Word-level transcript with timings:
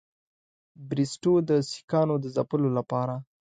بریسټو 0.87 1.33
د 1.49 1.51
سیکهانو 1.71 2.15
د 2.23 2.25
ځپلو 2.35 2.69
لپاره. 2.77 3.15